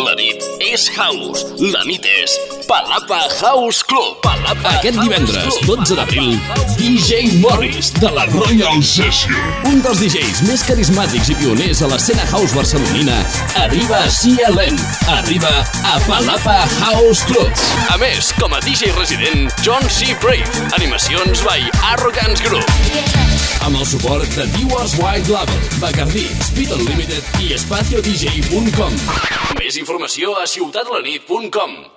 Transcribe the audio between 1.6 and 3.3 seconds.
La nit és Palapa